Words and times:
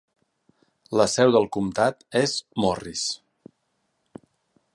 La 1.01 1.05
seu 1.17 1.33
del 1.35 1.45
comtat 1.57 2.01
és 2.23 2.35
Morris. 2.65 3.05